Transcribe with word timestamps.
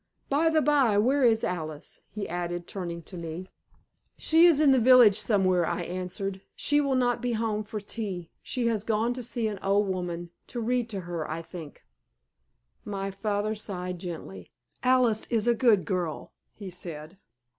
By 0.29 0.49
the 0.49 0.63
by, 0.63 0.97
where 0.97 1.21
is 1.21 1.43
Alice?" 1.43 2.01
he 2.09 2.27
added, 2.27 2.65
turning 2.65 3.03
to 3.03 3.15
me. 3.17 3.49
"She 4.17 4.47
is 4.47 4.59
in 4.59 4.71
the 4.71 4.79
village 4.79 5.19
somewhere," 5.19 5.63
I 5.63 5.83
answered. 5.83 6.41
"She 6.55 6.81
will 6.81 6.95
not 6.95 7.21
be 7.21 7.33
home 7.33 7.61
for 7.63 7.79
tea. 7.79 8.31
She 8.41 8.65
has 8.65 8.83
gone 8.83 9.13
to 9.13 9.21
see 9.21 9.47
an 9.47 9.59
old 9.61 9.87
woman 9.87 10.31
to 10.47 10.59
read 10.59 10.89
to 10.89 11.01
her, 11.01 11.29
I 11.29 11.43
think." 11.43 11.83
My 12.83 13.11
father 13.11 13.53
sighed 13.53 13.99
gently. 13.99 14.49
"Alice 14.81 15.27
is 15.27 15.45
a 15.45 15.53
good 15.53 15.85
girl," 15.85 16.33
he 16.55 16.71
said. 16.71 17.19